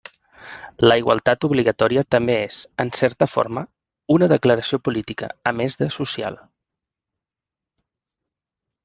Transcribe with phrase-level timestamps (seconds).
[0.85, 3.63] La igualtat obligatòria també és, en certa forma,
[4.15, 6.41] una declaració política a més de social.